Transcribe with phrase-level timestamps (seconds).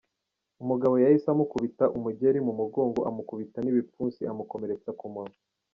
[0.63, 5.35] Umugabo ngo yahise amukubita umugeri mu mugongo, amukubita n’ibipfunsi, amukomeretsa ku munwa.